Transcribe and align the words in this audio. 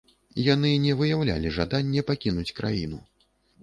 Яны 0.53 0.71
не 0.85 0.95
выяўлялі 1.03 1.53
жаданне 1.59 2.07
пакінуць 2.11 2.51
краіну. 2.63 2.97